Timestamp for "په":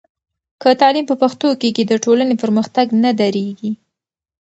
1.07-1.15